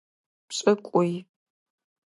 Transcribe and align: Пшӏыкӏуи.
Пшӏыкӏуи. 0.47 1.11